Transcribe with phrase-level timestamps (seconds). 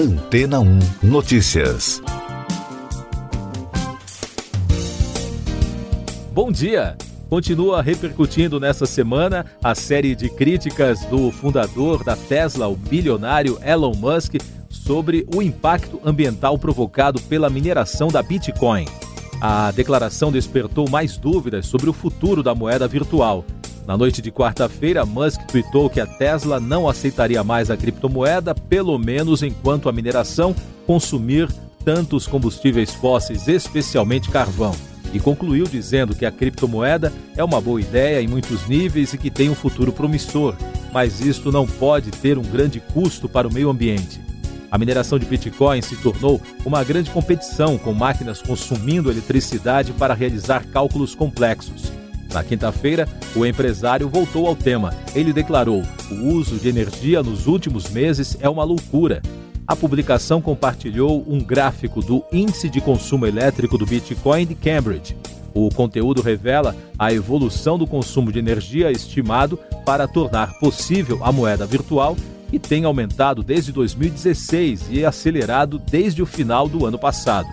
[0.00, 2.02] Antena 1 Notícias.
[6.32, 6.96] Bom dia!
[7.28, 13.92] Continua repercutindo nesta semana a série de críticas do fundador da Tesla, o bilionário Elon
[13.94, 14.36] Musk,
[14.70, 18.86] sobre o impacto ambiental provocado pela mineração da Bitcoin.
[19.38, 23.44] A declaração despertou mais dúvidas sobre o futuro da moeda virtual.
[23.90, 28.96] Na noite de quarta-feira, Musk tweetou que a Tesla não aceitaria mais a criptomoeda, pelo
[28.96, 30.54] menos enquanto a mineração
[30.86, 31.48] consumir
[31.84, 34.72] tantos combustíveis fósseis, especialmente carvão
[35.12, 39.28] e concluiu dizendo que a criptomoeda é uma boa ideia em muitos níveis e que
[39.28, 40.54] tem um futuro promissor,
[40.92, 44.20] mas isto não pode ter um grande custo para o meio ambiente.
[44.70, 50.64] A mineração de Bitcoin se tornou uma grande competição com máquinas consumindo eletricidade para realizar
[50.66, 51.99] cálculos complexos.
[52.32, 54.94] Na quinta-feira, o empresário voltou ao tema.
[55.14, 59.20] Ele declarou: o uso de energia nos últimos meses é uma loucura
[59.70, 65.16] a publicação compartilhou um gráfico do índice de consumo elétrico do Bitcoin de Cambridge.
[65.54, 69.56] O conteúdo revela a evolução do consumo de energia estimado
[69.86, 72.16] para tornar possível a moeda virtual,
[72.48, 77.48] que tem aumentado desde 2016 e acelerado desde o final do ano passado.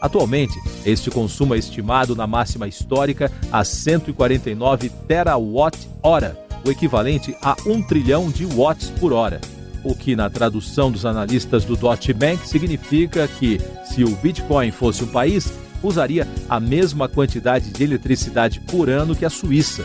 [0.00, 7.82] Atualmente, este consumo é estimado na máxima histórica a 149 terawatt-hora, o equivalente a 1
[7.82, 9.40] trilhão de watts por hora
[9.84, 15.04] o que na tradução dos analistas do Deutsche Bank significa que, se o Bitcoin fosse
[15.04, 19.84] um país, usaria a mesma quantidade de eletricidade por ano que a Suíça.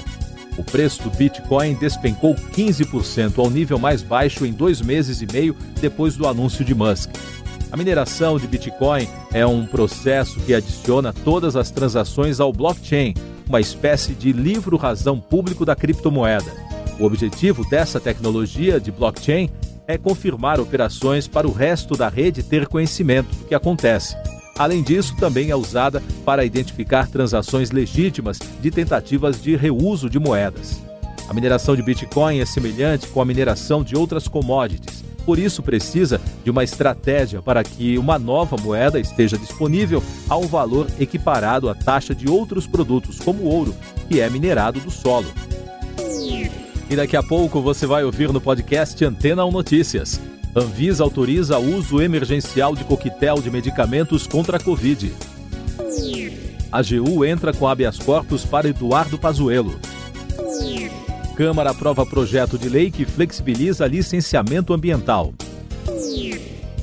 [0.58, 5.56] O preço do Bitcoin despencou 15% ao nível mais baixo em dois meses e meio
[5.82, 7.10] depois do anúncio de Musk.
[7.76, 13.14] A mineração de Bitcoin é um processo que adiciona todas as transações ao blockchain,
[13.50, 16.54] uma espécie de livro-razão público da criptomoeda.
[16.98, 19.50] O objetivo dessa tecnologia de blockchain
[19.86, 24.16] é confirmar operações para o resto da rede ter conhecimento do que acontece.
[24.58, 30.82] Além disso, também é usada para identificar transações legítimas de tentativas de reuso de moedas.
[31.28, 35.04] A mineração de Bitcoin é semelhante com a mineração de outras commodities.
[35.26, 40.46] Por isso, precisa de uma estratégia para que uma nova moeda esteja disponível a um
[40.46, 43.76] valor equiparado à taxa de outros produtos, como o ouro,
[44.08, 45.28] que é minerado do solo.
[46.88, 50.22] E daqui a pouco você vai ouvir no podcast Antena 1 Notícias.
[50.56, 55.12] Anvisa autoriza o uso emergencial de coquetel de medicamentos contra a Covid.
[56.72, 59.80] A AGU entra com habeas corpus para Eduardo Pazuello.
[61.36, 65.34] Câmara aprova projeto de lei que flexibiliza licenciamento ambiental.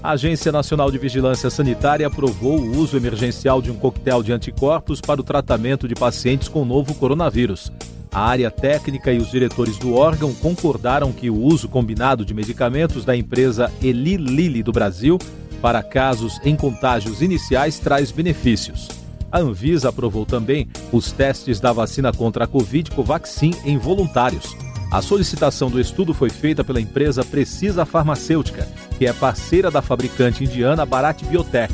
[0.02, 5.00] A Agência Nacional de Vigilância Sanitária aprovou o uso emergencial de um coquetel de anticorpos
[5.00, 7.72] para o tratamento de pacientes com novo coronavírus.
[8.12, 13.06] A área técnica e os diretores do órgão concordaram que o uso combinado de medicamentos
[13.06, 15.16] da empresa Eli Lilly do Brasil
[15.62, 19.01] para casos em contágios iniciais traz benefícios.
[19.32, 24.54] A Anvisa aprovou também os testes da vacina contra a Covid Covaxin em voluntários.
[24.93, 30.44] A solicitação do estudo foi feita pela empresa Precisa Farmacêutica, que é parceira da fabricante
[30.44, 31.72] indiana Bharat Biotech.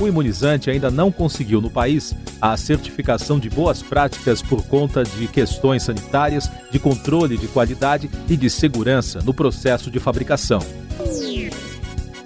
[0.00, 5.28] O imunizante ainda não conseguiu no país a certificação de boas práticas por conta de
[5.28, 10.60] questões sanitárias, de controle de qualidade e de segurança no processo de fabricação.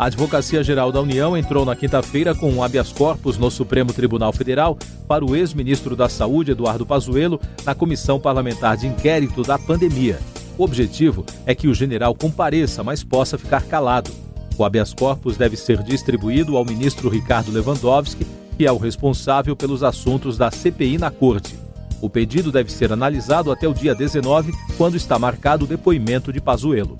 [0.03, 4.33] A Advocacia Geral da União entrou na quinta-feira com um habeas corpus no Supremo Tribunal
[4.33, 4.77] Federal
[5.07, 10.19] para o ex-ministro da Saúde, Eduardo Pazuello, na Comissão Parlamentar de Inquérito da Pandemia.
[10.59, 14.11] O objetivo é que o general compareça, mas possa ficar calado.
[14.59, 18.27] O habeas corpus deve ser distribuído ao ministro Ricardo Lewandowski
[18.59, 21.57] que é o responsável pelos assuntos da CPI na Corte.
[22.01, 26.41] O pedido deve ser analisado até o dia 19, quando está marcado o depoimento de
[26.41, 26.97] Pazuello.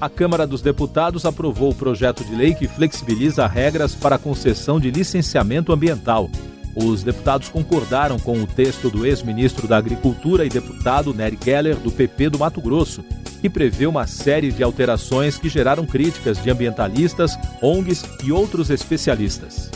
[0.00, 4.80] A Câmara dos Deputados aprovou o projeto de lei que flexibiliza regras para a concessão
[4.80, 6.30] de licenciamento ambiental.
[6.74, 11.90] Os deputados concordaram com o texto do ex-ministro da Agricultura e deputado Nery Geller, do
[11.90, 13.04] PP do Mato Grosso,
[13.42, 19.70] que prevê uma série de alterações que geraram críticas de ambientalistas, ONGs e outros especialistas.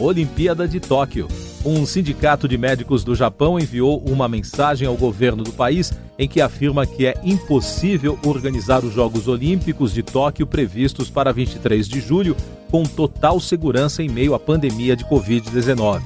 [0.00, 1.28] Olimpíada de Tóquio
[1.66, 6.40] um sindicato de médicos do Japão enviou uma mensagem ao governo do país em que
[6.40, 12.36] afirma que é impossível organizar os Jogos Olímpicos de Tóquio previstos para 23 de julho
[12.70, 16.02] com total segurança em meio à pandemia de Covid-19.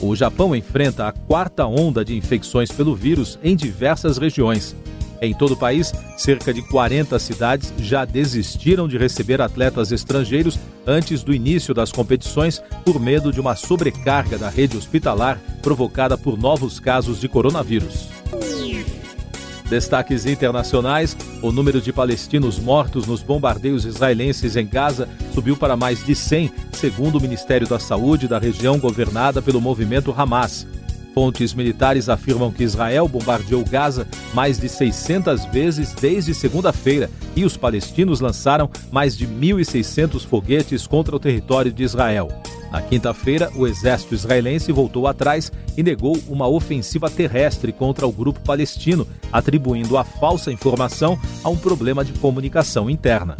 [0.00, 4.74] O Japão enfrenta a quarta onda de infecções pelo vírus em diversas regiões.
[5.24, 11.22] Em todo o país, cerca de 40 cidades já desistiram de receber atletas estrangeiros antes
[11.22, 16.78] do início das competições por medo de uma sobrecarga da rede hospitalar provocada por novos
[16.78, 18.08] casos de coronavírus.
[19.70, 26.04] Destaques internacionais: o número de palestinos mortos nos bombardeios israelenses em Gaza subiu para mais
[26.04, 30.66] de 100, segundo o Ministério da Saúde da região governada pelo movimento Hamas.
[31.14, 37.56] Fontes militares afirmam que Israel bombardeou Gaza mais de 600 vezes desde segunda-feira e os
[37.56, 42.28] palestinos lançaram mais de 1.600 foguetes contra o território de Israel.
[42.72, 48.40] Na quinta-feira, o exército israelense voltou atrás e negou uma ofensiva terrestre contra o grupo
[48.40, 53.36] palestino, atribuindo a falsa informação a um problema de comunicação interna.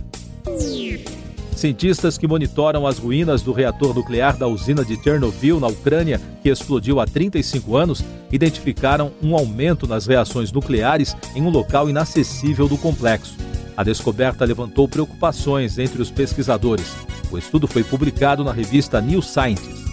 [1.55, 6.49] Cientistas que monitoram as ruínas do reator nuclear da usina de Chernobyl, na Ucrânia, que
[6.49, 12.77] explodiu há 35 anos, identificaram um aumento nas reações nucleares em um local inacessível do
[12.77, 13.37] complexo.
[13.77, 16.95] A descoberta levantou preocupações entre os pesquisadores.
[17.31, 19.85] O estudo foi publicado na revista New Scientist.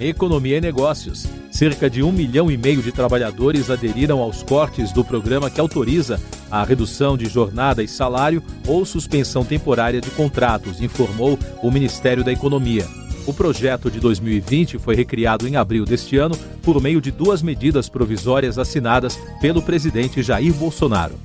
[0.00, 1.26] Economia e Negócios.
[1.60, 6.18] Cerca de um milhão e meio de trabalhadores aderiram aos cortes do programa que autoriza
[6.50, 12.32] a redução de jornada e salário ou suspensão temporária de contratos, informou o Ministério da
[12.32, 12.86] Economia.
[13.26, 17.90] O projeto de 2020 foi recriado em abril deste ano por meio de duas medidas
[17.90, 21.20] provisórias assinadas pelo presidente Jair Bolsonaro.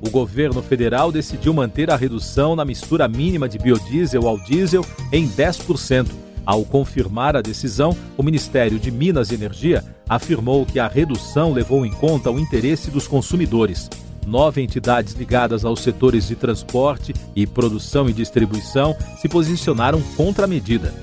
[0.00, 5.28] O governo federal decidiu manter a redução na mistura mínima de biodiesel ao diesel em
[5.28, 6.25] 10%.
[6.46, 11.84] Ao confirmar a decisão, o Ministério de Minas e Energia afirmou que a redução levou
[11.84, 13.90] em conta o interesse dos consumidores.
[14.24, 20.48] Nove entidades ligadas aos setores de transporte e produção e distribuição se posicionaram contra a
[20.48, 20.94] medida.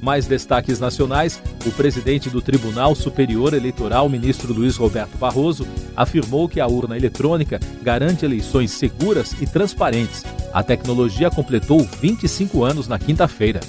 [0.00, 6.60] Mais destaques nacionais: o presidente do Tribunal Superior Eleitoral, ministro Luiz Roberto Barroso, afirmou que
[6.60, 10.24] a urna eletrônica garante eleições seguras e transparentes.
[10.52, 13.60] A tecnologia completou 25 anos na quinta-feira.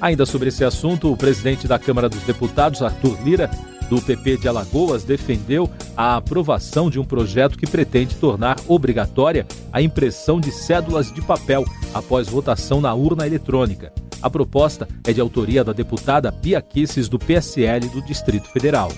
[0.00, 3.50] Ainda sobre esse assunto, o presidente da Câmara dos Deputados, Arthur Lira,
[3.90, 9.82] do PP de Alagoas, defendeu a aprovação de um projeto que pretende tornar obrigatória a
[9.82, 13.92] impressão de cédulas de papel após votação na urna eletrônica.
[14.22, 18.92] A proposta é de autoria da deputada Bia Kisses, do PSL do Distrito Federal.